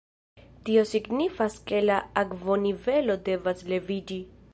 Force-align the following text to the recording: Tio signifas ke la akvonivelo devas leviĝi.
Tio 0.69 0.85
signifas 0.91 1.57
ke 1.71 1.81
la 1.83 1.97
akvonivelo 2.21 3.17
devas 3.29 3.63
leviĝi. 3.75 4.19